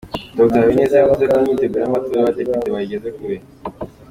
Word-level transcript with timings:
Dr 0.37 0.59
Habineza 0.61 0.95
yavuze 0.97 1.23
ko 1.29 1.35
imyiteguro 1.39 1.81
y’amatora 1.81 2.17
y’abadepite 2.17 2.67
bayigeze 2.75 3.09
kure. 3.17 3.37